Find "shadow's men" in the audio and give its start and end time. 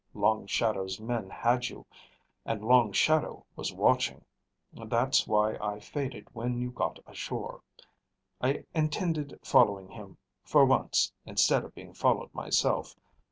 0.47-1.29